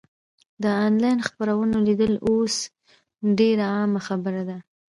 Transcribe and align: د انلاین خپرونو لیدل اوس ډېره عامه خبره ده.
د 0.63 0.65
انلاین 0.85 1.19
خپرونو 1.27 1.77
لیدل 1.87 2.13
اوس 2.29 2.55
ډېره 3.37 3.65
عامه 3.75 4.01
خبره 4.07 4.43
ده. 4.49 4.57